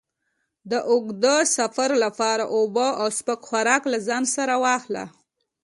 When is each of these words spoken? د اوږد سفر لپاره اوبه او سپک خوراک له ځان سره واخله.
د 0.71 0.73
اوږد 0.91 1.23
سفر 1.57 1.89
لپاره 2.03 2.43
اوبه 2.55 2.87
او 3.01 3.07
سپک 3.17 3.39
خوراک 3.47 3.83
له 3.93 3.97
ځان 4.07 4.23
سره 4.35 4.53
واخله. 4.63 5.03